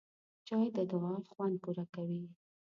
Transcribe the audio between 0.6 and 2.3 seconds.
د دعا خوند پوره کوي